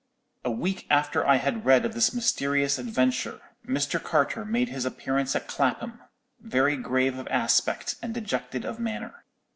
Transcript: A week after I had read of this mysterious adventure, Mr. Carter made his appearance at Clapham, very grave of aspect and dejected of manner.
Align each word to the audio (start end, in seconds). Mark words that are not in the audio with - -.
A 0.43 0.49
week 0.49 0.87
after 0.89 1.27
I 1.27 1.35
had 1.35 1.63
read 1.63 1.85
of 1.85 1.93
this 1.93 2.11
mysterious 2.11 2.79
adventure, 2.79 3.39
Mr. 3.67 4.01
Carter 4.01 4.43
made 4.43 4.69
his 4.69 4.83
appearance 4.83 5.35
at 5.35 5.45
Clapham, 5.47 5.99
very 6.39 6.75
grave 6.75 7.19
of 7.19 7.27
aspect 7.27 7.97
and 8.01 8.11
dejected 8.11 8.65
of 8.65 8.79
manner. 8.79 9.25